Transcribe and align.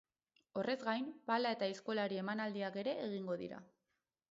Horrez 0.61 0.75
gain, 0.87 1.05
pala 1.31 1.51
eta 1.57 1.67
aizkolari 1.73 2.19
emanaldiak 2.23 2.83
ere 2.85 2.97
egingo 3.07 3.39
dira. 3.45 3.65